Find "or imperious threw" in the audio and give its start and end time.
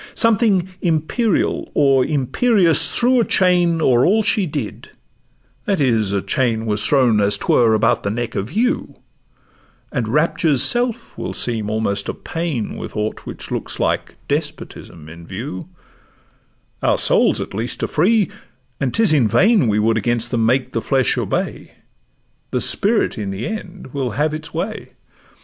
1.75-3.19